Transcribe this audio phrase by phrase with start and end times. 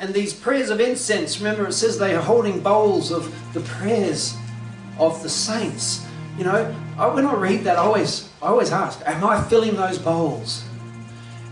[0.00, 4.34] and these prayers of incense, remember it says they are holding bowls of the prayers
[4.98, 6.06] of the saints.
[6.38, 9.76] You know, I, when I read that, I always, I always ask, am I filling
[9.76, 10.64] those bowls?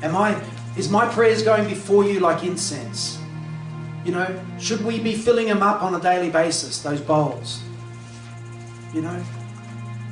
[0.03, 0.42] Am I,
[0.79, 3.19] is my prayers going before you like incense?
[4.06, 7.60] You know, should we be filling them up on a daily basis, those bowls?
[8.94, 9.22] You know?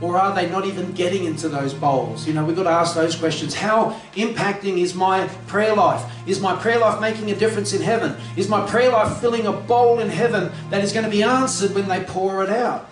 [0.00, 2.26] Or are they not even getting into those bowls?
[2.26, 3.54] You know, we've got to ask those questions.
[3.54, 6.04] How impacting is my prayer life?
[6.26, 8.14] Is my prayer life making a difference in heaven?
[8.36, 11.74] Is my prayer life filling a bowl in heaven that is going to be answered
[11.74, 12.90] when they pour it out?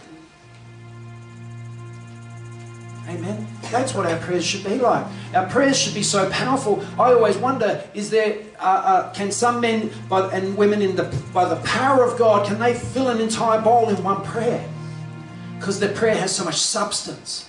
[3.07, 3.47] Amen.
[3.71, 5.05] That's what our prayers should be like.
[5.35, 6.83] Our prayers should be so powerful.
[6.99, 11.05] I always wonder: Is there, uh, uh, can some men by, and women in the
[11.35, 14.67] by the power of God, can they fill an entire bowl in one prayer?
[15.65, 17.49] Because their prayer has so much substance.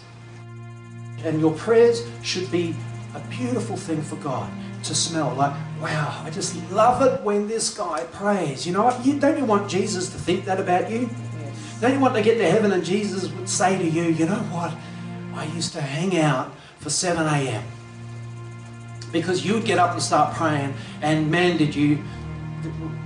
[1.25, 2.73] And your prayers should be
[3.13, 4.49] a beautiful thing for God
[4.83, 5.33] to smell.
[5.33, 5.51] Like,
[5.81, 8.65] wow, I just love it when this guy prays.
[8.65, 9.05] You know what?
[9.05, 11.09] You, don't you want Jesus to think that about you?
[11.81, 14.43] Don't you want to get to heaven and Jesus would say to you, you know
[14.55, 14.73] what?
[15.33, 17.65] I used to hang out for 7 a.m.
[19.11, 22.01] Because you'd get up and start praying, and man, did you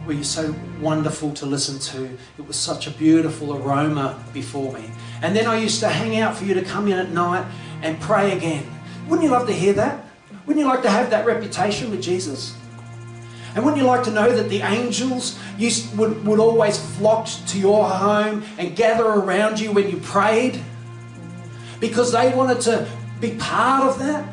[0.06, 2.06] were so wonderful to listen to.
[2.38, 4.90] It was such a beautiful aroma before me.
[5.22, 7.46] And then I used to hang out for you to come in at night
[7.82, 8.66] and pray again.
[9.08, 10.06] Wouldn't you love to hear that?
[10.46, 12.56] Wouldn't you like to have that reputation with Jesus?
[13.56, 17.60] And wouldn't you like to know that the angels used, would, would always flock to
[17.60, 20.60] your home and gather around you when you prayed?
[21.80, 22.88] Because they wanted to
[23.20, 24.28] be part of that?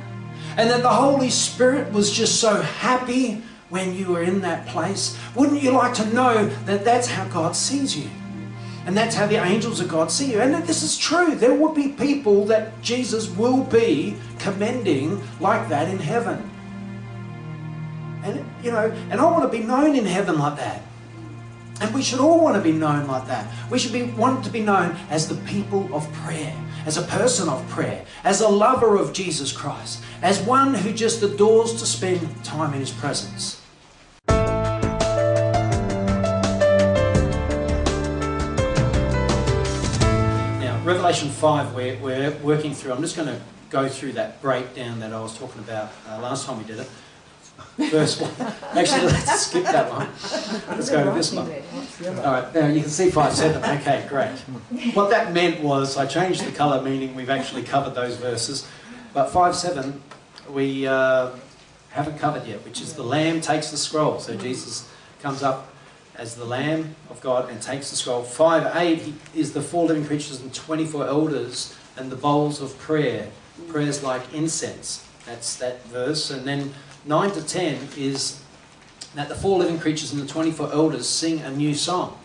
[0.58, 3.42] And that the Holy Spirit was just so happy
[3.76, 5.18] when you were in that place?
[5.34, 8.08] Wouldn't you like to know that that's how God sees you?
[8.86, 10.40] And that's how the angels of God see you.
[10.40, 11.34] And this is true.
[11.34, 16.50] There will be people that Jesus will be commending like that in heaven.
[18.24, 20.80] And, you know, and I want to be known in heaven like that.
[21.82, 23.46] And we should all want to be known like that.
[23.70, 27.50] We should be want to be known as the people of prayer, as a person
[27.50, 32.42] of prayer, as a lover of Jesus Christ, as one who just adores to spend
[32.42, 33.60] time in his presence.
[40.86, 45.12] Revelation 5, we're, we're working through, I'm just going to go through that breakdown that
[45.12, 46.88] I was talking about uh, last time we did it.
[47.90, 48.30] First 1.
[48.72, 50.06] Actually, let's skip that one.
[50.68, 51.50] Let's go to this one.
[52.18, 53.78] All right, now you can see 5 7.
[53.80, 54.30] Okay, great.
[54.94, 58.68] What that meant was I changed the colour, meaning we've actually covered those verses.
[59.12, 60.00] But 5 7,
[60.52, 61.32] we uh,
[61.90, 64.20] haven't covered yet, which is the Lamb takes the scroll.
[64.20, 64.88] So Jesus
[65.20, 65.68] comes up
[66.18, 68.22] as the Lamb of God and takes the scroll.
[68.22, 73.28] 5 8 is the four living creatures and 24 elders and the bowls of prayer.
[73.68, 75.06] Prayers like incense.
[75.24, 76.30] That's that verse.
[76.30, 76.72] And then
[77.04, 78.40] 9 to 10 is
[79.14, 82.18] that the four living creatures and the 24 elders sing a new song.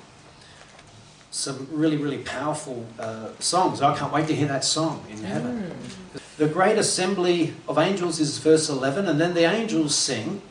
[1.31, 3.81] Some really, really powerful uh, songs.
[3.81, 5.72] I can't wait to hear that song in heaven.
[6.13, 6.22] Mm.
[6.38, 10.41] The great assembly of angels is verse 11, and then the angels sing,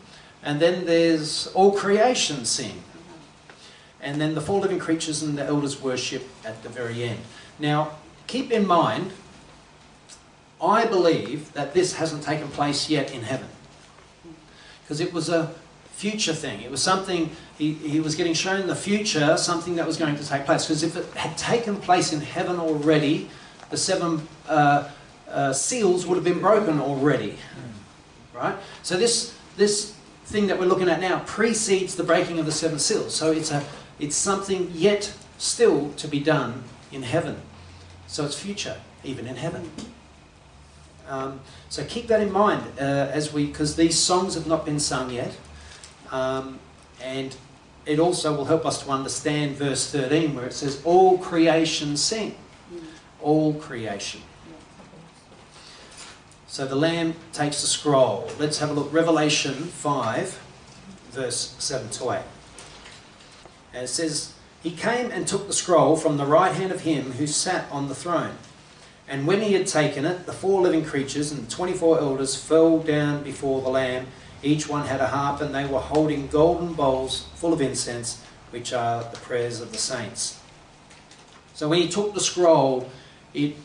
[0.42, 2.82] and then there's all creation sing.
[4.02, 7.20] And then the four living creatures and the elders worship at the very end.
[7.58, 7.92] Now,
[8.26, 9.12] keep in mind,
[10.62, 13.48] I believe that this hasn't taken place yet in heaven
[14.82, 15.54] because it was a
[15.92, 16.62] future thing.
[16.62, 20.16] It was something, he, he was getting shown in the future, something that was going
[20.16, 20.66] to take place.
[20.66, 23.28] Because if it had taken place in heaven already,
[23.70, 24.88] the seven uh,
[25.28, 27.36] uh, seals would have been broken already.
[28.34, 28.56] Right?
[28.82, 29.94] So this, this
[30.24, 33.14] thing that we're looking at now precedes the breaking of the seven seals.
[33.14, 33.62] So it's, a,
[34.00, 37.40] it's something yet still to be done in heaven.
[38.06, 39.70] So it's future, even in heaven.
[41.08, 44.80] Um, so keep that in mind uh, as we, because these songs have not been
[44.80, 45.36] sung yet.
[46.10, 46.58] Um,
[47.02, 47.36] and
[47.86, 52.36] it also will help us to understand verse 13 where it says, All creation sing.
[53.20, 54.20] All creation.
[56.46, 58.28] So the Lamb takes the scroll.
[58.38, 58.92] Let's have a look.
[58.92, 60.42] Revelation 5,
[61.12, 62.22] verse 7 to 8.
[63.72, 64.32] And it says,
[64.62, 67.88] He came and took the scroll from the right hand of him who sat on
[67.88, 68.36] the throne.
[69.08, 72.78] And when he had taken it, the four living creatures and the 24 elders fell
[72.78, 74.06] down before the Lamb.
[74.42, 78.72] Each one had a harp, and they were holding golden bowls full of incense, which
[78.72, 80.40] are the prayers of the saints.
[81.54, 82.88] So when he took the scroll,
[83.34, 83.56] it,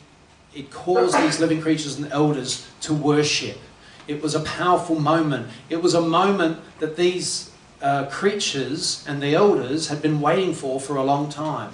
[0.53, 3.57] it caused these living creatures and elders to worship.
[4.07, 5.47] It was a powerful moment.
[5.69, 7.51] It was a moment that these
[7.85, 11.71] uh, creatures and the elders had been waiting for for a long time.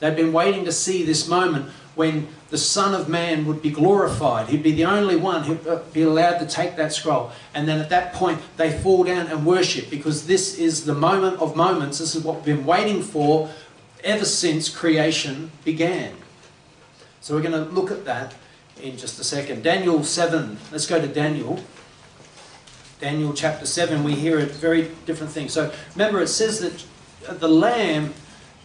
[0.00, 4.48] They'd been waiting to see this moment when the Son of Man would be glorified.
[4.48, 7.30] He'd be the only one who'd uh, be allowed to take that scroll.
[7.54, 11.40] And then at that point, they fall down and worship because this is the moment
[11.40, 12.00] of moments.
[12.00, 13.48] This is what we've been waiting for
[14.02, 16.14] ever since creation began.
[17.20, 18.34] So we're going to look at that
[18.82, 19.62] in just a second.
[19.62, 20.58] Daniel 7.
[20.72, 21.60] Let's go to Daniel.
[23.00, 25.48] Daniel chapter 7, we hear a very different thing.
[25.48, 28.12] So remember, it says that the Lamb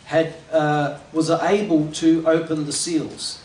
[0.06, 3.44] had, uh, was able to open the seals.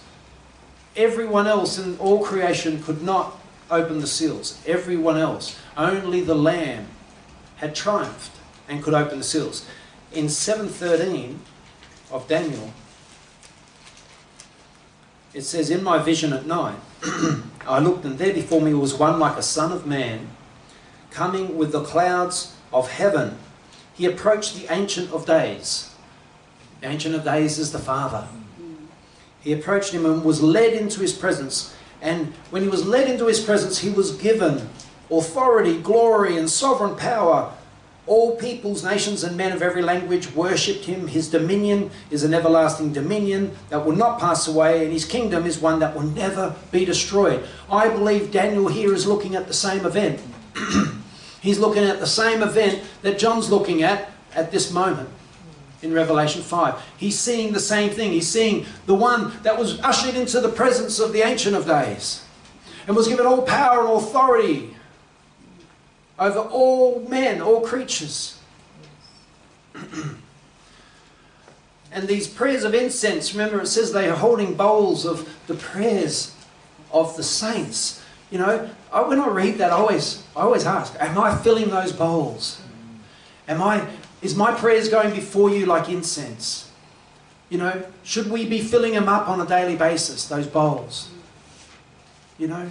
[0.96, 3.38] Everyone else in all creation could not
[3.70, 4.60] open the seals.
[4.66, 5.58] Everyone else.
[5.76, 6.88] Only the Lamb
[7.56, 8.32] had triumphed
[8.68, 9.66] and could open the seals.
[10.12, 11.40] In 713
[12.10, 12.72] of Daniel,
[15.34, 16.78] it says, In my vision at night,
[17.66, 20.28] I looked, and there before me was one like a son of man,
[21.18, 23.36] coming with the clouds of heaven.
[23.92, 25.92] He approached the Ancient of Days.
[26.80, 28.28] The Ancient of Days is the Father.
[29.40, 31.74] He approached him and was led into his presence.
[32.00, 34.68] And when he was led into his presence, he was given
[35.10, 37.52] authority, glory, and sovereign power
[38.06, 41.08] all peoples, nations, and men of every language worshipped him.
[41.08, 45.58] His dominion is an everlasting dominion that will not pass away, and his kingdom is
[45.58, 47.46] one that will never be destroyed.
[47.70, 50.20] I believe Daniel here is looking at the same event.
[51.48, 55.08] He's looking at the same event that John's looking at at this moment
[55.80, 56.74] in Revelation 5.
[56.98, 58.12] He's seeing the same thing.
[58.12, 62.22] He's seeing the one that was ushered into the presence of the Ancient of Days
[62.86, 64.76] and was given all power and authority
[66.18, 68.38] over all men, all creatures.
[71.90, 76.34] and these prayers of incense, remember it says they are holding bowls of the prayers
[76.92, 78.04] of the saints.
[78.30, 81.70] You know, I, when I read that, I always, I always ask, am I filling
[81.70, 82.60] those bowls?
[83.46, 83.86] Am I,
[84.22, 86.70] is my prayers going before you like incense?
[87.50, 91.10] You know, should we be filling them up on a daily basis, those bowls?
[92.38, 92.70] You know,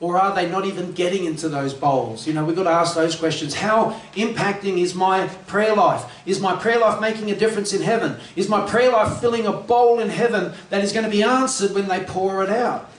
[0.00, 2.26] or are they not even getting into those bowls?
[2.26, 3.54] You know, we've got to ask those questions.
[3.54, 6.10] How impacting is my prayer life?
[6.24, 8.16] Is my prayer life making a difference in heaven?
[8.34, 11.74] Is my prayer life filling a bowl in heaven that is going to be answered
[11.74, 12.90] when they pour it out?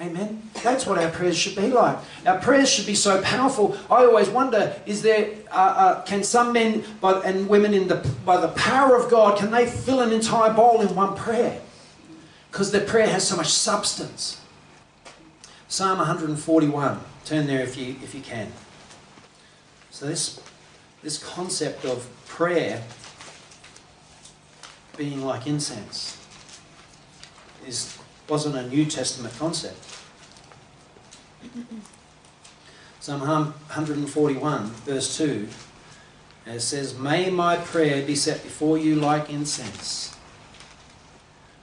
[0.00, 0.42] Amen.
[0.62, 1.98] That's what our prayers should be like.
[2.26, 3.76] Our prayers should be so powerful.
[3.90, 7.96] I always wonder: Is there, uh, uh, can some men by, and women in the
[8.24, 11.60] by the power of God, can they fill an entire bowl in one prayer?
[12.50, 14.40] because their prayer has so much substance.
[15.68, 17.00] Psalm 141.
[17.24, 18.50] Turn there if you, if you can.
[19.90, 20.40] So, this,
[21.02, 22.82] this concept of prayer
[24.96, 26.16] being like incense
[27.66, 27.96] is,
[28.30, 29.76] wasn't a New Testament concept.
[33.00, 35.48] Psalm 141, verse 2,
[36.46, 40.16] it says, May my prayer be set before you like incense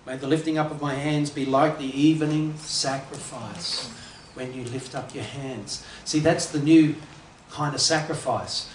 [0.08, 3.90] May the lifting up of my hands be like the evening sacrifice
[4.36, 5.86] when you lift up your hands.
[6.06, 6.96] See, that's the new
[7.52, 8.70] kind of sacrifice.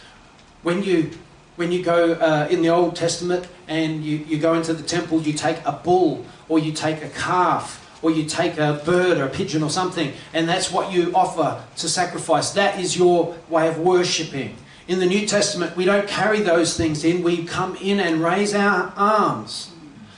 [0.63, 1.13] When you
[1.57, 5.23] when you go uh, in the Old Testament and you, you go into the temple,
[5.23, 9.25] you take a bull or you take a calf or you take a bird or
[9.25, 12.51] a pigeon or something, and that's what you offer to sacrifice.
[12.51, 14.57] That is your way of worshipping.
[14.89, 18.53] In the New Testament, we don't carry those things in, we come in and raise
[18.53, 19.73] our arms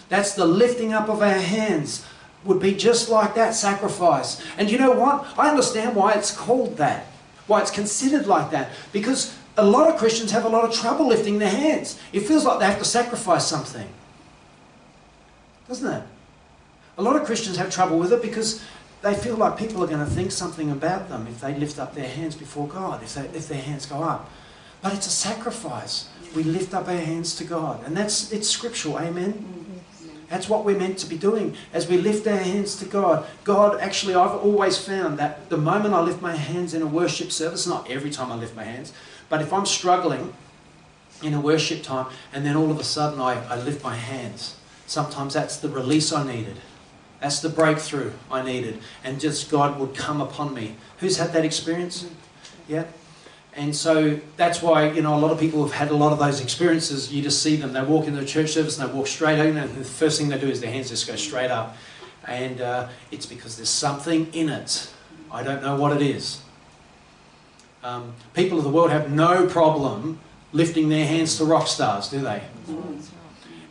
[0.08, 2.06] that's the lifting up of our hands,
[2.44, 4.40] would be just like that sacrifice.
[4.58, 5.26] And you know what?
[5.38, 7.06] I understand why it's called that,
[7.46, 8.70] why it's considered like that.
[8.92, 11.98] Because a lot of Christians have a lot of trouble lifting their hands.
[12.12, 13.88] It feels like they have to sacrifice something.
[15.69, 16.03] Doesn't it?
[16.96, 18.63] A lot of Christians have trouble with it because
[19.03, 21.94] they feel like people are going to think something about them if they lift up
[21.94, 24.31] their hands before God, if, they, if their hands go up.
[24.81, 26.08] But it's a sacrifice.
[26.34, 27.84] We lift up our hands to God.
[27.84, 29.65] And that's it's scriptural, amen?
[30.29, 33.27] That's what we're meant to be doing as we lift our hands to God.
[33.44, 37.31] God, actually, I've always found that the moment I lift my hands in a worship
[37.31, 38.93] service, not every time I lift my hands,
[39.29, 40.32] but if I'm struggling
[41.22, 44.56] in a worship time and then all of a sudden I, I lift my hands,
[44.86, 46.56] sometimes that's the release I needed.
[47.24, 48.81] That's the breakthrough I needed.
[49.02, 50.76] And just God would come upon me.
[50.98, 52.06] Who's had that experience?
[52.69, 52.84] Yeah?
[53.54, 56.19] And so that's why, you know, a lot of people have had a lot of
[56.19, 57.10] those experiences.
[57.10, 57.72] You just see them.
[57.72, 60.28] They walk into the church service and they walk straight in, and the first thing
[60.28, 61.78] they do is their hands just go straight up.
[62.28, 64.93] And uh, it's because there's something in it.
[65.32, 66.43] I don't know what it is.
[67.82, 70.20] Um, people of the world have no problem
[70.52, 72.43] lifting their hands to rock stars, do they?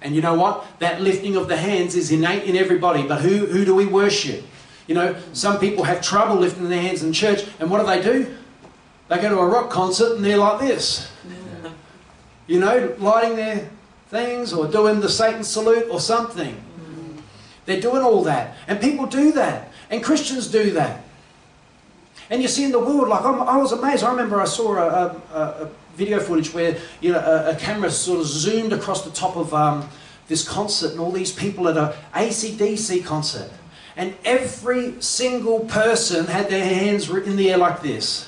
[0.03, 0.65] And you know what?
[0.79, 3.03] That lifting of the hands is innate in everybody.
[3.03, 4.43] But who, who do we worship?
[4.85, 8.01] You know, some people have trouble lifting their hands in church, and what do they
[8.01, 8.35] do?
[9.07, 11.09] They go to a rock concert and they're like this.
[12.45, 13.69] You know, lighting their
[14.09, 16.53] things or doing the Satan salute or something.
[16.53, 17.21] Mm.
[17.65, 18.57] They're doing all that.
[18.67, 19.71] And people do that.
[19.89, 21.05] And Christians do that.
[22.33, 24.03] And you see in the world, like I'm, i was amazed.
[24.03, 27.91] I remember I saw a, a, a video footage where you know a, a, camera
[27.91, 29.87] sort of zoomed across the top of um,
[30.27, 33.51] this concert and all these people at a ACDC concert.
[33.95, 38.27] And every single person had their hands in the air like this.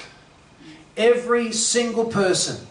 [0.95, 2.67] Every single person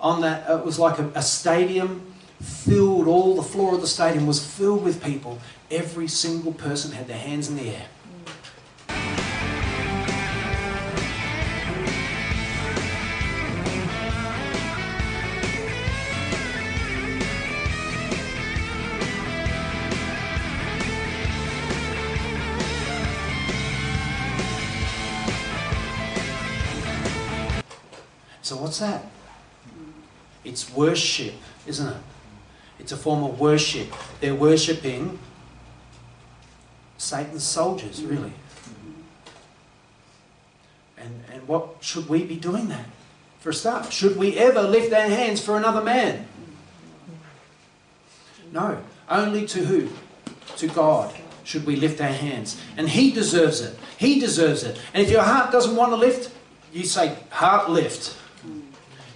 [0.00, 4.24] on that, it was like a, a stadium filled, all the floor of the stadium
[4.24, 5.40] was filled with people.
[5.68, 7.86] Every single person had their hands in the air.
[28.80, 29.06] That?
[30.44, 31.34] It's worship,
[31.66, 31.96] isn't it?
[32.78, 33.92] It's a form of worship.
[34.20, 35.18] They're worshipping
[36.98, 38.32] Satan's soldiers, really.
[40.98, 42.86] And, and what should we be doing that?
[43.40, 46.26] For a start, should we ever lift our hands for another man?
[48.52, 48.82] No.
[49.08, 49.88] Only to who?
[50.58, 52.60] To God should we lift our hands.
[52.76, 53.78] And He deserves it.
[53.98, 54.78] He deserves it.
[54.92, 56.32] And if your heart doesn't want to lift,
[56.72, 58.16] you say, heart lift.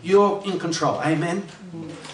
[0.04, 1.00] You're in control.
[1.00, 1.46] Amen.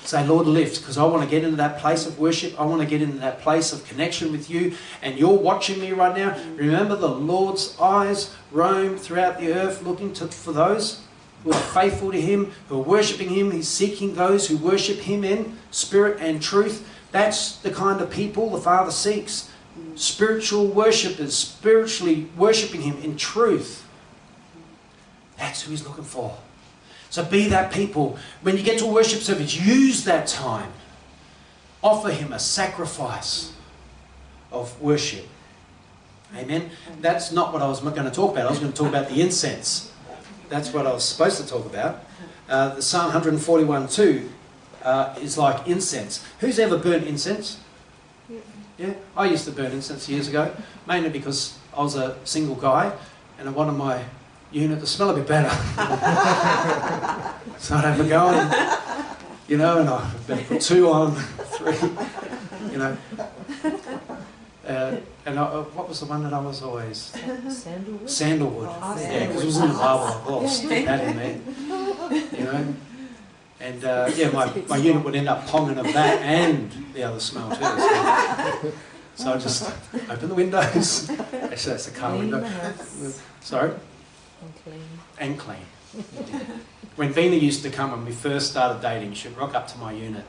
[0.04, 2.59] Say, Lord, lift, because I want to get into that place of worship.
[2.59, 4.75] I want to get into that place of connection with you.
[5.02, 6.40] And you're watching me right now.
[6.54, 11.02] Remember, the Lord's eyes roam throughout the earth looking to, for those
[11.42, 13.50] who are faithful to Him, who are worshipping Him.
[13.50, 16.88] He's seeking those who worship Him in spirit and truth.
[17.11, 19.50] That's the kind of people the Father seeks.
[19.97, 23.85] Spiritual worshippers, spiritually worshipping Him in truth.
[25.38, 26.38] That's who He's looking for.
[27.10, 28.16] So be that people.
[28.42, 30.72] When you get to a worship service, use that time.
[31.82, 33.52] Offer Him a sacrifice
[34.52, 35.26] of worship.
[36.36, 36.70] Amen.
[37.00, 38.46] That's not what I was going to talk about.
[38.46, 39.92] I was going to talk about the incense.
[40.48, 42.04] That's what I was supposed to talk about.
[42.48, 44.30] Uh, the Psalm 141 2
[44.84, 46.24] uh, is like incense.
[46.38, 47.58] Who's ever burnt incense?
[48.78, 50.54] Yeah, I used to burn incense years ago,
[50.86, 52.92] mainly because I was a single guy
[53.38, 54.04] and one of my
[54.52, 55.49] unit to smell a bit better.
[57.59, 61.76] so I'd have a go and, you know, and I've been put two on, three,
[62.73, 62.97] you know.
[64.66, 66.99] Uh, and I, uh, what was the one that I was always?
[67.49, 68.11] Sandalwood.
[68.11, 68.69] Sandalwood.
[68.71, 70.23] Oh, yeah, because it was in the Bible.
[70.26, 71.38] Oh, stick that in there.
[72.38, 72.75] You know.
[73.61, 77.21] And uh, yeah, my, my unit would end up ponging of that and the other
[77.21, 78.73] smell too.
[79.16, 79.71] So, so I just
[80.09, 81.11] open the windows.
[81.33, 82.40] Actually, that's the car window.
[82.40, 83.73] the Sorry
[84.40, 84.82] and clean.
[85.18, 85.66] and clean.
[86.97, 89.92] when Vina used to come when we first started dating, she'd rock up to my
[89.92, 90.25] unit.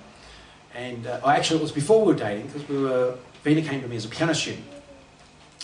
[0.73, 3.17] And uh, actually, it was before we were dating because we were.
[3.43, 4.63] Vina came to me as a piano student.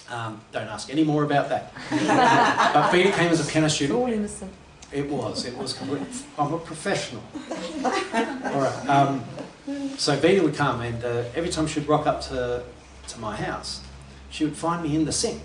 [0.09, 1.73] Um, don't ask any more about that.
[2.73, 3.99] but Vina came as a piano student.
[3.99, 4.51] all innocent.
[4.91, 5.45] It was.
[5.45, 5.73] It was.
[5.73, 6.01] complete-
[6.37, 7.23] I'm a professional.
[7.33, 8.89] All right.
[8.89, 9.23] Um,
[9.97, 12.63] so Vina would come, and uh, every time she'd rock up to
[13.07, 13.81] to my house,
[14.29, 15.41] she would find me in the sink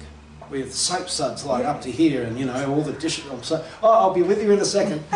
[0.52, 3.24] with soap suds like up to here, and you know all the dishes.
[3.32, 3.64] I'm so.
[3.82, 5.02] Oh, I'll be with you in a second.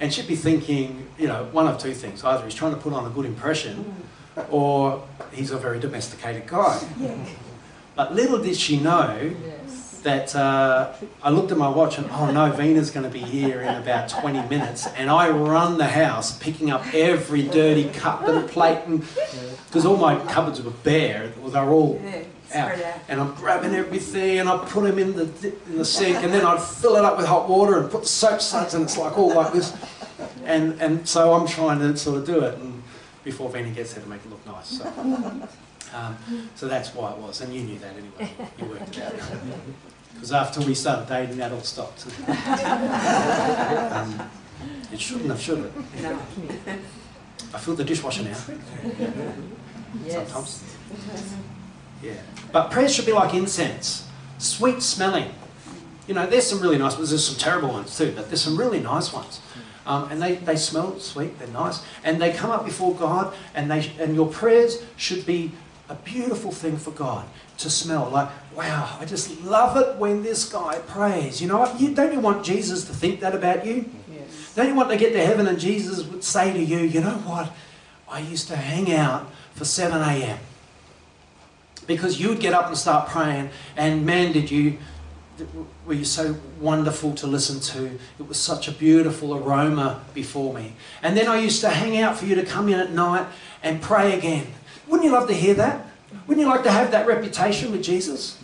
[0.00, 2.92] And she'd be thinking, you know, one of two things: either he's trying to put
[2.92, 3.94] on a good impression,
[4.50, 5.00] or
[5.32, 6.80] he's a very domesticated guy.
[7.94, 10.00] But little did she know Yes.
[10.02, 10.92] that uh,
[11.22, 14.08] I looked at my watch and oh no, Vina's going to be here in about
[14.08, 19.04] 20 minutes, and I run the house picking up every dirty cup and plate, and
[19.66, 22.00] because all my cupboards were bare, they're all
[22.54, 22.72] out,
[23.08, 25.24] and I'm grabbing everything and I put them in the
[25.66, 28.40] in the sink, and then I'd fill it up with hot water and put soap
[28.40, 29.74] suds, and it's like all like this,
[30.44, 32.82] and and so I'm trying to sort of do it, and
[33.24, 34.78] before Vina gets there to make it look nice.
[34.78, 35.48] So.
[35.94, 36.16] Um,
[36.54, 38.30] so that's why it was, and you knew that anyway.
[38.58, 39.12] You worked it out.
[40.14, 42.06] Because after we started dating, that all stopped.
[43.92, 44.30] um,
[44.90, 45.72] it shouldn't have, should it?
[47.52, 48.38] I feel the dishwasher now.
[50.06, 50.32] Yes.
[50.32, 50.62] Sometimes.
[52.02, 52.14] Yeah.
[52.50, 55.32] But prayers should be like incense, sweet smelling.
[56.06, 57.10] You know, there's some really nice ones.
[57.10, 59.40] There's some terrible ones too, but there's some really nice ones.
[59.86, 61.82] Um, and they, they smell sweet, they're nice.
[62.04, 65.52] And they come up before God, and, they, and your prayers should be
[65.88, 67.26] a beautiful thing for God
[67.58, 68.08] to smell.
[68.08, 71.40] Like, wow, I just love it when this guy prays.
[71.40, 71.80] You know what?
[71.80, 73.90] You, don't you want Jesus to think that about you?
[74.12, 74.54] Yes.
[74.54, 77.18] Don't you want to get to heaven and Jesus would say to you, you know
[77.24, 77.52] what?
[78.08, 80.38] I used to hang out for 7 a.m.
[81.86, 84.78] Because you'd get up and start praying, and man, did you
[85.86, 87.98] were you so wonderful to listen to.
[88.18, 90.74] It was such a beautiful aroma before me.
[91.02, 93.26] And then I used to hang out for you to come in at night
[93.62, 94.46] and pray again.
[94.86, 95.86] Wouldn't you love to hear that?
[96.26, 98.38] Wouldn't you like to have that reputation with Jesus?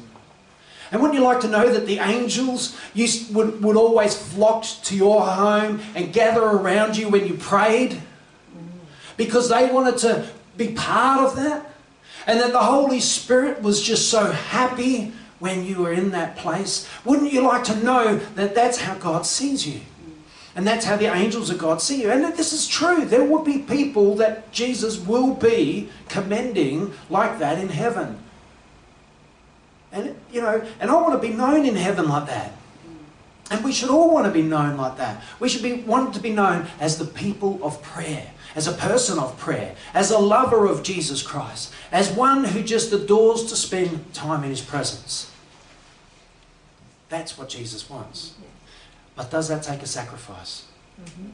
[0.91, 4.97] And wouldn't you like to know that the angels used, would, would always flock to
[4.97, 8.01] your home and gather around you when you prayed?
[9.19, 11.68] Because they wanted to be part of that?
[12.29, 16.89] And that the Holy Spirit was just so happy when you were in that place?
[17.05, 19.81] Wouldn't you like to know that that's how God sees you?
[20.55, 22.11] And that's how the angels of God see you.
[22.11, 23.05] And this is true.
[23.05, 28.19] There will be people that Jesus will be commending like that in heaven.
[29.93, 32.53] And, you know, and I want to be known in heaven like that.
[33.51, 35.23] And we should all want to be known like that.
[35.41, 39.19] We should be want to be known as the people of prayer, as a person
[39.19, 44.13] of prayer, as a lover of Jesus Christ, as one who just adores to spend
[44.15, 45.31] time in his presence.
[47.09, 48.35] That's what Jesus wants.
[49.17, 50.67] But does that take a sacrifice?
[51.01, 51.31] Mm-hmm.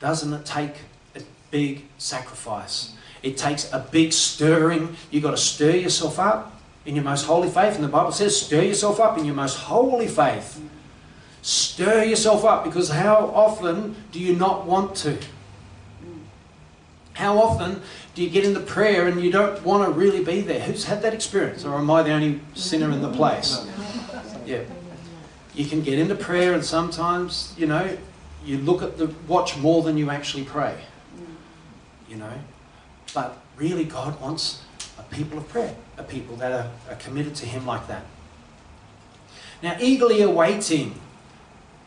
[0.00, 0.74] Doesn't it take
[1.16, 2.94] a big sacrifice?
[3.22, 4.96] It takes a big stirring.
[5.10, 7.74] You've got to stir yourself up in your most holy faith.
[7.74, 10.60] And the Bible says, stir yourself up in your most holy faith.
[11.42, 15.18] Stir yourself up because how often do you not want to?
[17.18, 17.82] How often
[18.14, 20.60] do you get into prayer and you don't want to really be there?
[20.60, 21.64] Who's had that experience?
[21.64, 23.66] Or am I the only sinner in the place?
[24.46, 24.62] Yeah.
[25.54, 27.98] You can get into prayer and sometimes, you know,
[28.46, 30.74] you look at the watch more than you actually pray.
[32.08, 32.32] You know?
[33.12, 34.62] But really God wants
[34.98, 38.06] a people of prayer, a people that are, are committed to Him like that.
[39.62, 40.98] Now, eagerly awaiting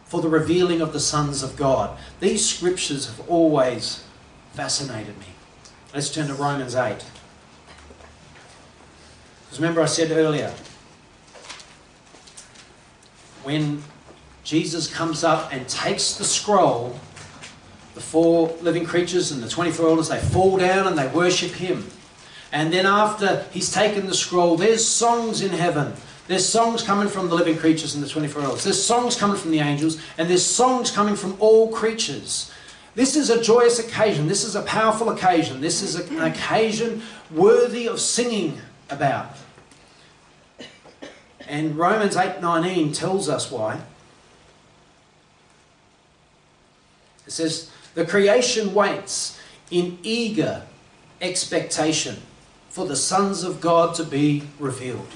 [0.06, 1.98] for the revealing of the sons of God.
[2.20, 4.04] These scriptures have always
[4.54, 5.26] fascinated me.
[5.94, 6.96] Let's turn to Romans 8.
[9.46, 10.54] Because remember, I said earlier,
[13.44, 13.84] when
[14.44, 17.00] Jesus comes up and takes the scroll,
[17.94, 21.88] the four living creatures and the 24 elders, they fall down and they worship him.
[22.54, 25.94] And then after he's taken the scroll, there's songs in heaven.
[26.28, 28.64] There's songs coming from the living creatures and the 24 elders.
[28.64, 32.52] There's songs coming from the angels, and there's songs coming from all creatures.
[32.94, 34.28] This is a joyous occasion.
[34.28, 35.62] This is a powerful occasion.
[35.62, 39.38] This is an occasion worthy of singing about.
[41.48, 43.80] And Romans 8:19 tells us why.
[47.26, 49.38] It says, "The creation waits
[49.70, 50.64] in eager
[51.22, 52.22] expectation
[52.70, 55.08] for the sons of God to be revealed."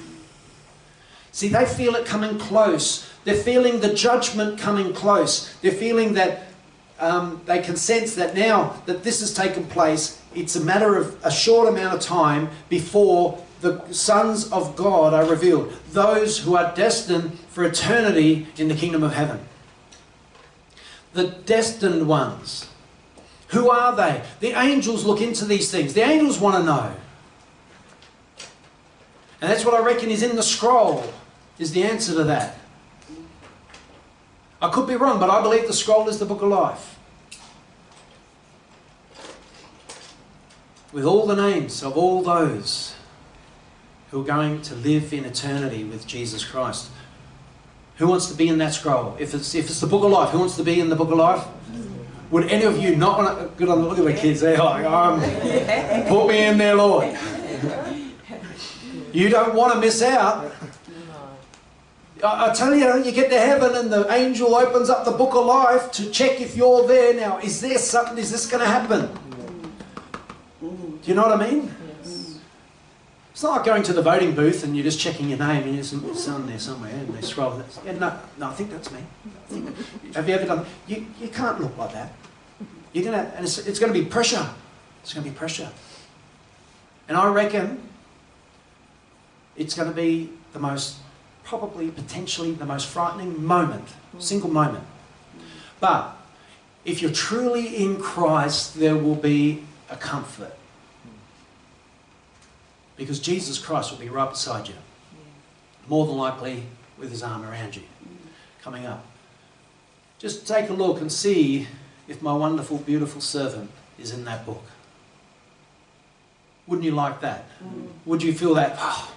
[1.32, 3.04] See, they feel it coming close.
[3.24, 5.50] They're feeling the judgment coming close.
[5.60, 6.46] They're feeling that
[6.98, 11.18] um, they can sense that now that this has taken place, it's a matter of
[11.24, 15.72] a short amount of time before the sons of God are revealed.
[15.90, 19.40] Those who are destined for eternity in the kingdom of heaven.
[21.14, 22.68] The destined ones.
[23.48, 24.22] Who are they?
[24.40, 25.94] The angels look into these things.
[25.94, 26.94] The angels want to know.
[29.40, 31.12] And that's what I reckon is in the scroll,
[31.58, 32.58] is the answer to that.
[34.60, 36.98] I could be wrong, but I believe the scroll is the book of life.
[40.92, 42.94] With all the names of all those
[44.10, 46.90] who are going to live in eternity with Jesus Christ.
[47.96, 49.16] Who wants to be in that scroll?
[49.18, 51.10] If it's, if it's the book of life, who wants to be in the book
[51.10, 51.44] of life?
[52.30, 53.46] Would any of you not want to?
[53.56, 54.40] Good on look at the kids.
[54.40, 55.20] They're like, um,
[56.08, 57.16] put me in there, Lord.
[59.12, 60.52] You don't want to miss out.
[62.24, 65.34] I, I tell you, you get to heaven and the angel opens up the book
[65.34, 67.14] of life to check if you're there.
[67.14, 68.18] Now, is there something?
[68.18, 69.08] Is this going to happen?
[70.60, 71.74] Do you know what I mean?
[72.02, 72.38] Yes.
[73.30, 75.76] It's not like going to the voting booth and you're just checking your name and
[75.76, 77.62] there's it's on there somewhere and they scroll.
[77.84, 79.00] Yeah, no, no, I think that's me.
[80.14, 80.66] Have you ever done?
[80.86, 82.12] You, you can't look like that.
[82.92, 84.48] You're gonna, and it's, it's going to be pressure.
[85.02, 85.70] It's going to be pressure.
[87.08, 87.80] And I reckon
[89.56, 90.96] it's going to be the most,
[91.46, 94.84] probably potentially the most frightening moment, single moment.
[95.80, 96.16] But
[96.84, 100.54] if you're truly in Christ, there will be a comfort.
[102.96, 104.74] Because Jesus Christ will be right beside you.
[105.86, 106.64] More than likely
[106.98, 107.82] with his arm around you.
[108.60, 109.04] Coming up.
[110.18, 111.68] Just take a look and see
[112.08, 114.64] if my wonderful, beautiful servant is in that book.
[116.66, 117.48] Wouldn't you like that?
[117.62, 117.88] Mm.
[118.06, 118.76] Would you feel that?
[118.78, 119.14] Oh,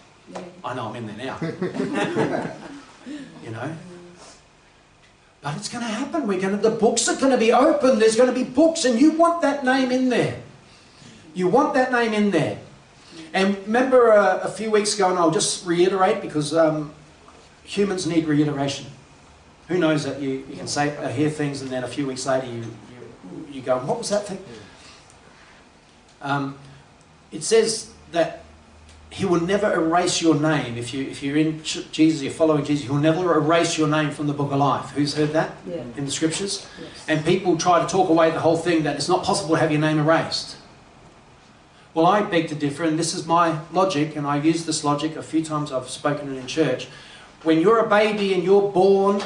[0.63, 1.37] I know I'm in there now.
[3.43, 3.75] you know?
[5.41, 6.27] But it's going to happen.
[6.27, 7.99] We're going to, the books are going to be open.
[7.99, 10.41] There's going to be books, and you want that name in there.
[11.33, 12.59] You want that name in there.
[13.33, 16.93] And remember uh, a few weeks ago, and I'll just reiterate because um,
[17.63, 18.87] humans need reiteration.
[19.67, 22.25] Who knows that you, you can say uh, hear things and then a few weeks
[22.25, 24.43] later you, you, you go, what was that thing?
[26.21, 26.57] Um,
[27.31, 28.43] it says that
[29.12, 30.78] he will never erase your name.
[30.78, 34.28] If, you, if you're in Jesus, you're following Jesus, he'll never erase your name from
[34.28, 34.91] the book of life.
[34.91, 35.82] Who's heard that Yeah.
[35.98, 36.67] in the scriptures?
[36.80, 37.06] Yes.
[37.08, 39.72] And people try to talk away the whole thing that it's not possible to have
[39.72, 40.58] your name erased.
[41.95, 45.15] Well, I beg to differ, and this is my logic, and I've used this logic
[45.15, 46.88] a few times, I've spoken it in church.
[47.41, 49.22] When you're a baby and you're born,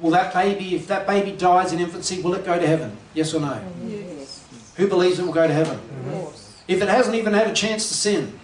[0.00, 2.96] will that baby, if that baby dies in infancy, will it go to heaven?
[3.12, 3.60] Yes or no?
[3.86, 4.42] Yes.
[4.76, 5.78] Who believes it will go to heaven?
[6.10, 6.54] Course.
[6.66, 8.40] If it hasn't even had a chance to sin.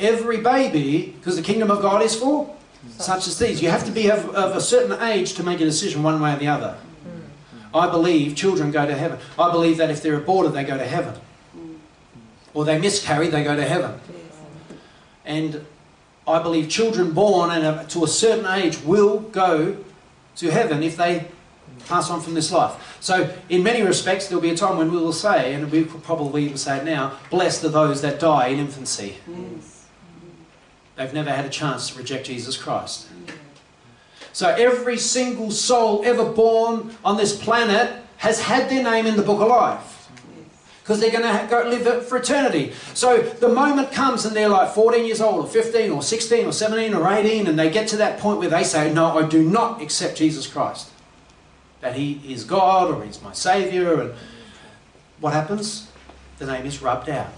[0.00, 2.56] Every baby, because the kingdom of God is for
[2.98, 5.64] such as these, you have to be of, of a certain age to make a
[5.64, 6.76] decision one way or the other.
[7.74, 9.18] I believe children go to heaven.
[9.38, 11.14] I believe that if they're aborted, they go to heaven.
[12.52, 14.00] Or they miscarry, they go to heaven.
[15.24, 15.64] And
[16.26, 19.76] I believe children born and uh, to a certain age will go
[20.36, 21.28] to heaven if they
[21.86, 22.98] pass on from this life.
[23.00, 26.44] So, in many respects, there'll be a time when we will say, and we probably
[26.44, 29.16] even say it now, blessed are those that die in infancy.
[29.28, 29.69] Yes.
[31.00, 33.08] They've never had a chance to reject Jesus Christ.
[34.34, 39.22] So, every single soul ever born on this planet has had their name in the
[39.22, 40.10] book of life
[40.82, 42.74] because they're going to go live it for eternity.
[42.92, 46.52] So the moment comes and they're like 14 years old, or 15, or 16, or
[46.52, 49.42] 17, or 18, and they get to that point where they say, No, I do
[49.42, 50.90] not accept Jesus Christ.
[51.80, 54.02] That He is God or He's my Saviour.
[54.02, 54.12] And
[55.18, 55.90] what happens?
[56.36, 57.32] The name is rubbed out.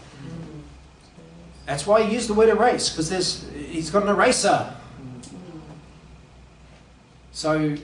[1.67, 4.75] That's why he used the word erase, because there's he's got an eraser.
[7.33, 7.77] So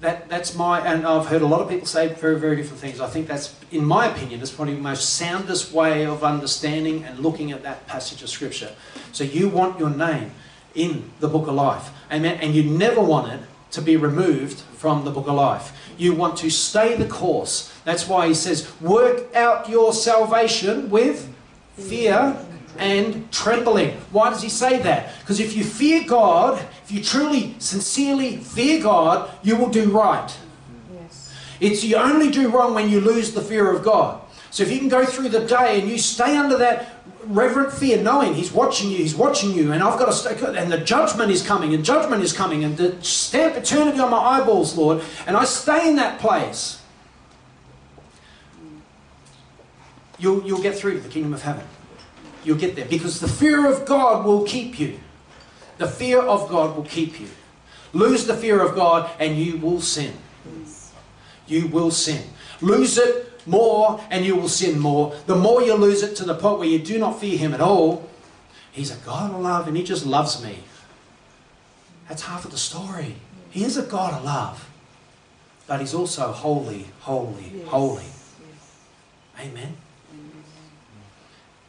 [0.00, 3.00] that that's my and I've heard a lot of people say very very different things.
[3.00, 7.18] I think that's, in my opinion, is probably the most soundest way of understanding and
[7.18, 8.72] looking at that passage of scripture.
[9.12, 10.30] So you want your name
[10.74, 13.40] in the book of life, amen, and you never want it
[13.72, 15.72] to be removed from the book of life.
[15.96, 17.72] You want to stay the course.
[17.84, 21.28] That's why he says, "Work out your salvation with
[21.76, 22.36] fear."
[22.78, 23.92] And trembling.
[24.10, 25.18] Why does he say that?
[25.20, 30.36] Because if you fear God, if you truly, sincerely fear God, you will do right.
[30.92, 31.32] Yes.
[31.60, 34.20] It's you only do wrong when you lose the fear of God.
[34.50, 36.94] So if you can go through the day and you stay under that
[37.26, 40.70] reverent fear, knowing He's watching you, He's watching you, and I've got to stay, and
[40.70, 44.76] the judgment is coming, and judgment is coming, and the stamp eternity on my eyeballs,
[44.76, 46.80] Lord, and I stay in that place,
[50.18, 51.64] you'll, you'll get through to the kingdom of heaven.
[52.44, 55.00] You'll get there because the fear of God will keep you.
[55.78, 57.28] The fear of God will keep you.
[57.92, 60.14] Lose the fear of God, and you will sin
[61.46, 62.22] you will sin.
[62.60, 65.14] Lose it more and you will sin more.
[65.26, 67.60] The more you lose it to the point where you do not fear Him at
[67.60, 68.08] all,
[68.72, 70.60] He's a God of love and He just loves me.
[72.08, 73.16] That's half of the story.
[73.50, 74.68] He is a God of love,
[75.66, 77.68] but He's also holy, holy, Yes.
[77.68, 78.04] holy.
[78.04, 79.46] Yes.
[79.46, 79.76] Amen.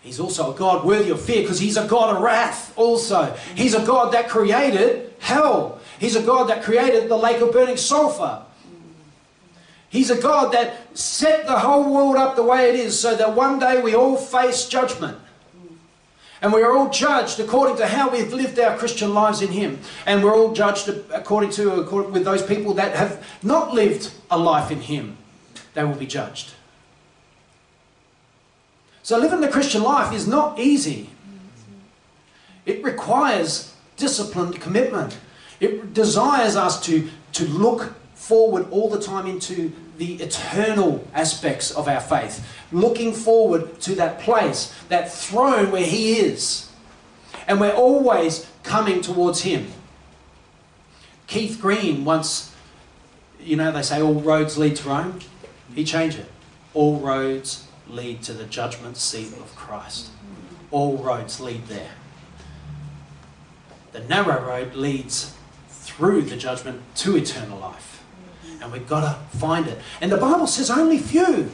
[0.05, 3.35] He's also a God worthy of fear because He's a God of wrath also.
[3.55, 5.81] He's a God that created hell.
[5.99, 8.43] He's a God that created the lake of burning sulfur.
[9.89, 13.33] He's a God that set the whole world up the way it is so that
[13.33, 15.17] one day we all face judgment.
[16.39, 19.79] And we are all judged according to how we've lived our Christian lives in Him.
[20.05, 24.37] And we're all judged according to according, with those people that have not lived a
[24.37, 25.17] life in Him.
[25.73, 26.54] They will be judged.
[29.05, 31.11] So living the Christian life is not easy.
[32.65, 35.19] It requires disciplined commitment.
[35.59, 41.87] It desires us to, to look forward all the time into the eternal aspects of
[41.87, 46.71] our faith, looking forward to that place, that throne where He is.
[47.47, 49.67] And we're always coming towards Him.
[51.27, 52.55] Keith Green once,
[53.39, 55.19] you know, they say all roads lead to Rome.
[55.75, 56.31] He changed it.
[56.73, 60.09] All roads lead to the judgment seat of Christ.
[60.71, 61.91] All roads lead there.
[63.91, 65.33] The narrow road leads
[65.69, 68.03] through the judgment to eternal life.
[68.61, 69.79] And we've got to find it.
[70.01, 71.51] And the Bible says only few,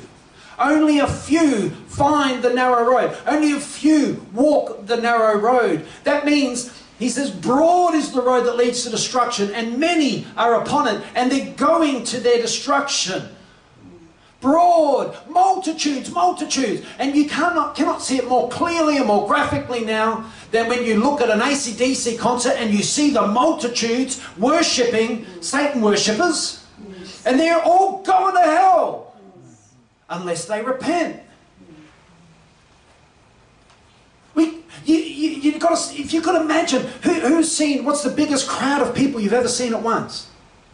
[0.58, 3.17] only a few find the narrow road.
[3.26, 5.86] Only a few walk the narrow road.
[6.04, 10.62] That means, he says, broad is the road that leads to destruction, and many are
[10.62, 13.30] upon it, and they're going to their destruction.
[14.41, 16.86] Broad, multitudes, multitudes.
[16.97, 20.99] And you cannot, cannot see it more clearly and more graphically now than when you
[20.99, 26.65] look at an ACDC concert and you see the multitudes worshipping Satan worshippers.
[27.23, 29.15] And they're all going to hell
[30.10, 31.21] unless they repent.
[34.34, 38.10] We, you, you, you've got to, if you could imagine, who, who's seen, what's the
[38.10, 40.30] biggest crowd of people you've ever seen at once?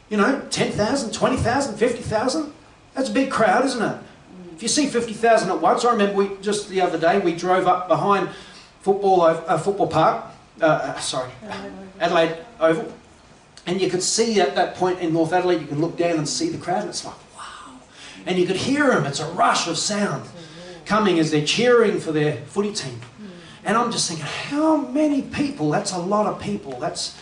[0.10, 2.54] You know, 10,000, 20,000, 50,000?
[2.98, 3.98] That's a big crowd, isn't it?
[4.56, 7.68] If you see 50,000 at once, I remember we, just the other day we drove
[7.68, 8.28] up behind
[8.82, 10.26] football, uh, football park,
[10.60, 11.30] uh, uh, sorry,
[12.00, 12.92] Adelaide Oval,
[13.68, 16.28] and you could see at that point in North Adelaide, you could look down and
[16.28, 17.78] see the crowd, and it's like, wow.
[18.26, 20.28] And you could hear them, it's a rush of sound
[20.86, 23.00] coming as they're cheering for their footy team.
[23.64, 25.70] And I'm just thinking, how many people?
[25.70, 26.80] That's a lot of people.
[26.80, 27.16] That's,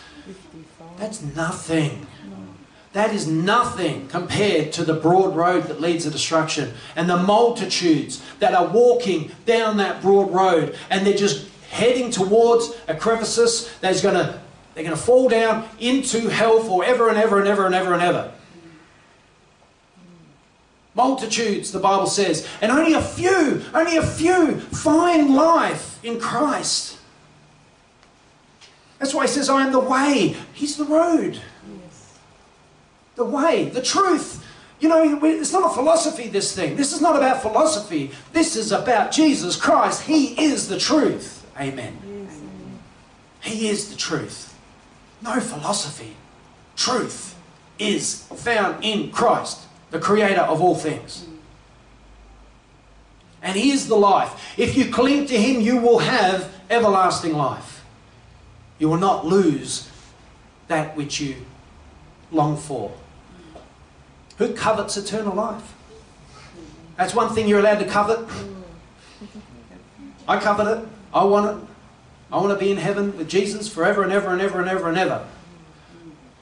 [0.96, 2.06] that's nothing.
[2.96, 8.22] That is nothing compared to the broad road that leads to destruction and the multitudes
[8.38, 14.00] that are walking down that broad road and they're just heading towards a crevice that's
[14.00, 14.40] going to
[14.74, 18.02] they're going to fall down into hell forever and ever and ever and ever and
[18.02, 18.32] ever.
[20.94, 26.96] Multitudes, the Bible says, and only a few, only a few find life in Christ.
[28.98, 30.34] That's why he says, I am the way.
[30.54, 31.42] He's the road.
[33.16, 34.44] The way, the truth.
[34.78, 36.76] You know, it's not a philosophy, this thing.
[36.76, 38.10] This is not about philosophy.
[38.32, 40.02] This is about Jesus Christ.
[40.02, 41.46] He is the truth.
[41.58, 41.98] Amen.
[42.06, 42.40] Yes.
[43.40, 44.54] He is the truth.
[45.22, 46.14] No philosophy.
[46.76, 47.36] Truth
[47.78, 51.26] is found in Christ the creator of all things.
[53.42, 54.54] And He is the life.
[54.58, 57.84] If you cling to Him, you will have everlasting life.
[58.78, 59.88] You will not lose
[60.68, 61.36] that which you
[62.30, 62.92] long for.
[64.38, 65.74] Who covets eternal life?
[66.96, 68.28] That's one thing you're allowed to covet.
[70.28, 70.88] I covet it.
[71.12, 71.68] I want it.
[72.32, 74.88] I want to be in heaven with Jesus forever and ever and ever and ever
[74.88, 75.26] and ever.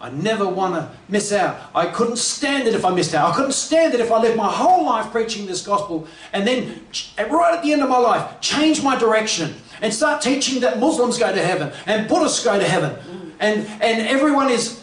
[0.01, 1.59] I never want to miss out.
[1.75, 3.33] I couldn't stand it if I missed out.
[3.33, 6.81] I couldn't stand it if I lived my whole life preaching this gospel and then,
[7.19, 11.19] right at the end of my life, change my direction and start teaching that Muslims
[11.19, 12.97] go to heaven and Buddhists go to heaven
[13.41, 14.83] and, and everyone is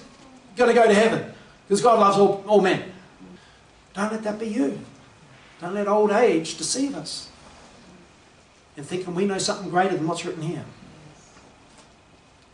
[0.55, 1.31] going to go to heaven
[1.67, 2.90] because God loves all, all men.
[3.93, 4.79] Don't let that be you.
[5.59, 7.29] Don't let old age deceive us
[8.77, 10.65] and thinking we know something greater than what's written here.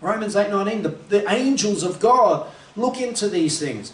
[0.01, 3.93] Romans 8:19 the, the angels of God look into these things.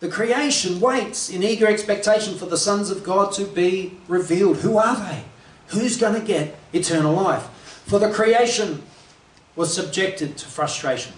[0.00, 4.58] The creation waits in eager expectation for the sons of God to be revealed.
[4.58, 5.24] Who are they?
[5.68, 7.44] Who's going to get eternal life?
[7.86, 8.82] For the creation
[9.54, 11.12] was subjected to frustration.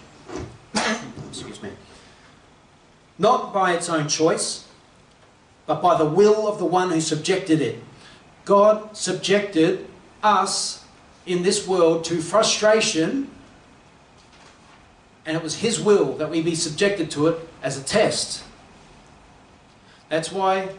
[1.29, 1.71] Excuse me.
[3.17, 4.67] Not by its own choice,
[5.65, 7.81] but by the will of the one who subjected it.
[8.43, 9.87] God subjected
[10.21, 10.83] us
[11.25, 13.29] in this world to frustration,
[15.25, 18.43] and it was His will that we be subjected to it as a test.
[20.09, 20.69] That's why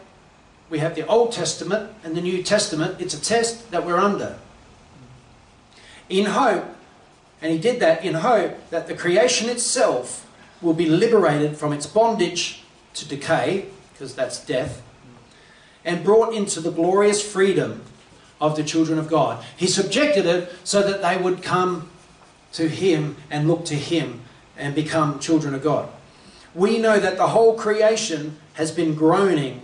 [0.69, 3.01] we have the Old Testament and the New Testament.
[3.01, 4.37] It's a test that we're under.
[6.07, 6.65] In hope,
[7.41, 10.26] and He did that in hope that the creation itself
[10.61, 12.63] will be liberated from its bondage
[12.95, 14.81] to decay, because that's death,
[15.85, 17.83] and brought into the glorious freedom
[18.39, 19.43] of the children of God.
[19.55, 21.89] He subjected it so that they would come
[22.53, 24.21] to Him and look to Him
[24.57, 25.89] and become children of God.
[26.53, 29.61] We know that the whole creation has been groaning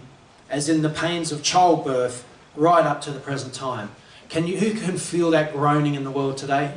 [0.50, 2.26] as in the pains of childbirth
[2.56, 3.90] right up to the present time.
[4.30, 6.72] Can you, who can feel that groaning in the world today?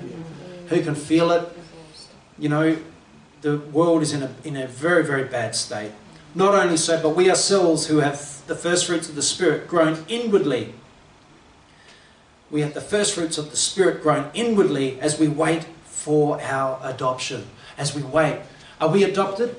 [0.68, 1.46] Who can feel it?
[2.38, 2.78] You know,
[3.46, 5.92] the world is in a, in a very, very bad state.
[6.34, 10.04] Not only so, but we ourselves who have the first fruits of the Spirit groan
[10.08, 10.74] inwardly
[12.50, 16.80] we have the first fruits of the Spirit groan inwardly as we wait for our
[16.82, 17.46] adoption.
[17.76, 18.40] As we wait.
[18.80, 19.56] Are we adopted?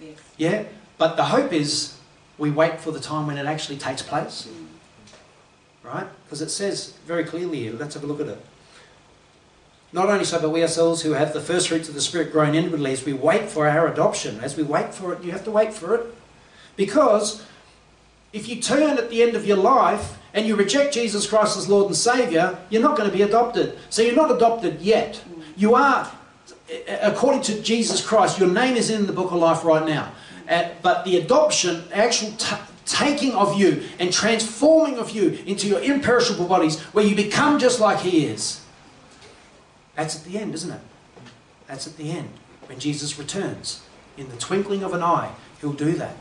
[0.00, 0.18] Yes.
[0.36, 0.64] Yeah?
[0.98, 1.96] But the hope is
[2.36, 4.48] we wait for the time when it actually takes place.
[5.82, 6.06] Right?
[6.24, 7.74] Because it says very clearly here.
[7.74, 8.44] Let's have a look at it.
[9.92, 12.54] Not only so, but we ourselves who have the first fruits of the Spirit groan
[12.54, 14.40] inwardly as we wait for our adoption.
[14.40, 16.14] As we wait for it, you have to wait for it.
[16.76, 17.44] Because
[18.32, 21.68] if you turn at the end of your life and you reject Jesus Christ as
[21.68, 23.78] Lord and Saviour, you're not going to be adopted.
[23.88, 25.22] So you're not adopted yet.
[25.56, 26.10] You are,
[27.00, 30.12] according to Jesus Christ, your name is in the book of life right now.
[30.48, 32.32] Uh, but the adoption, actual
[32.84, 37.80] taking of you and transforming of you into your imperishable bodies, where you become just
[37.80, 38.60] like He is,
[39.96, 40.80] that's at the end, isn't it?
[41.66, 42.30] That's at the end.
[42.66, 43.82] When Jesus returns,
[44.16, 46.16] in the twinkling of an eye, He'll do that.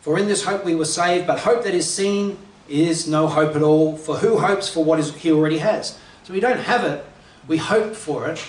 [0.00, 2.38] For in this hope we were saved, but hope that is seen
[2.68, 3.96] is no hope at all.
[3.96, 5.98] For who hopes for what is, he already has?
[6.24, 7.04] So we don't have it,
[7.46, 8.42] we hope for it.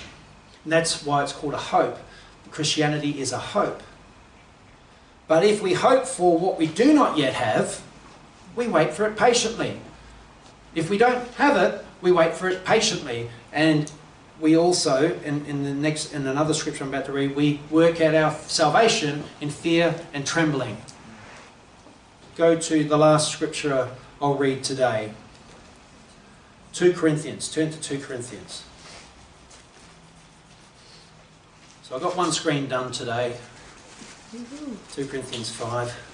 [0.63, 1.97] And that's why it's called a hope.
[2.51, 3.81] Christianity is a hope.
[5.27, 7.81] But if we hope for what we do not yet have,
[8.55, 9.79] we wait for it patiently.
[10.75, 13.29] If we don't have it, we wait for it patiently.
[13.51, 13.91] And
[14.39, 17.99] we also, in, in the next in another scripture I'm about to read, we work
[18.01, 20.77] out our salvation in fear and trembling.
[22.35, 23.89] Go to the last scripture
[24.21, 25.11] I'll read today.
[26.73, 27.51] 2 Corinthians.
[27.51, 28.63] Turn to 2 Corinthians.
[31.83, 33.35] So I've got one screen done today.
[34.93, 36.05] 2 Corinthians 5.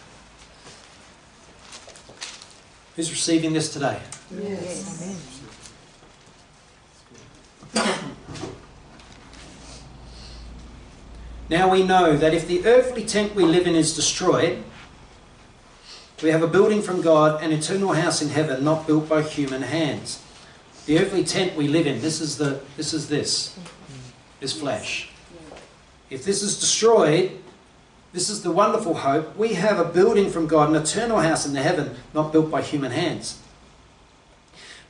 [2.96, 4.00] Who's receiving this today?
[4.42, 5.42] Yes.
[11.50, 14.64] Now we know that if the earthly tent we live in is destroyed,
[16.24, 19.62] we have a building from God, an eternal house in heaven, not built by human
[19.62, 20.24] hands.
[20.88, 23.58] The earthly tent we live in, this is the this is this,
[24.40, 25.10] this flesh.
[26.10, 27.32] If this is destroyed,
[28.14, 29.36] this is the wonderful hope.
[29.36, 32.62] We have a building from God, an eternal house in the heaven, not built by
[32.62, 33.40] human hands.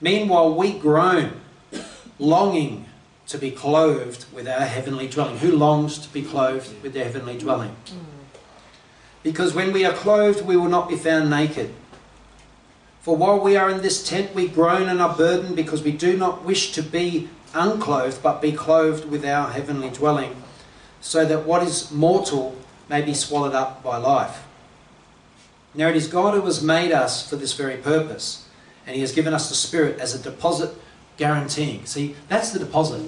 [0.01, 1.41] Meanwhile, we groan,
[2.19, 2.85] longing
[3.27, 5.37] to be clothed with our heavenly dwelling.
[5.37, 7.75] Who longs to be clothed with their heavenly dwelling?
[9.23, 11.73] Because when we are clothed, we will not be found naked.
[13.01, 16.17] For while we are in this tent, we groan and are burdened because we do
[16.17, 20.43] not wish to be unclothed, but be clothed with our heavenly dwelling,
[21.01, 22.55] so that what is mortal
[22.89, 24.43] may be swallowed up by life.
[25.73, 28.44] Now it is God who has made us for this very purpose,
[28.85, 30.71] and He has given us the Spirit as a deposit
[31.17, 31.85] guaranteeing.
[31.85, 33.05] See, that's the deposit.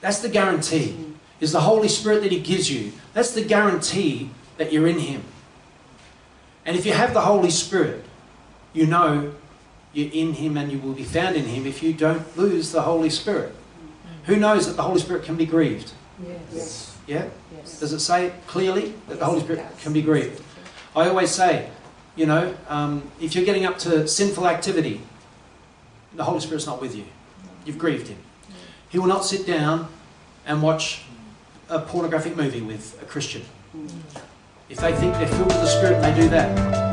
[0.00, 0.96] That's the guarantee.
[1.40, 2.92] Is the Holy Spirit that He gives you.
[3.14, 5.22] That's the guarantee that you're in Him.
[6.66, 8.04] And if you have the Holy Spirit,
[8.72, 9.32] you know
[9.92, 12.82] you're in Him and you will be found in Him if you don't lose the
[12.82, 13.54] Holy Spirit.
[14.24, 15.92] Who knows that the Holy Spirit can be grieved?
[16.52, 16.96] Yes.
[17.06, 17.28] Yeah?
[17.56, 17.80] Yes.
[17.80, 20.42] Does it say clearly that the Holy Spirit can be grieved?
[20.94, 21.70] I always say,
[22.18, 25.00] you know, um, if you're getting up to sinful activity,
[26.16, 27.04] the Holy Spirit's not with you.
[27.64, 28.18] You've grieved Him.
[28.88, 29.88] He will not sit down
[30.44, 31.02] and watch
[31.68, 33.42] a pornographic movie with a Christian.
[34.68, 36.87] If they think they're filled with the Spirit and they do that,